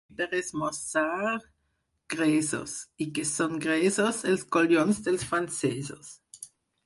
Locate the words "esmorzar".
0.37-1.33